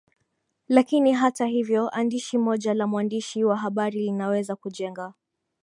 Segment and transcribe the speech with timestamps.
[0.67, 5.13] lakini hata hivyo andishi moja la mwandishi wa habari linaweza kujenga